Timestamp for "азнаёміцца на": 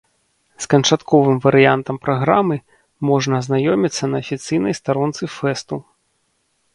3.41-4.23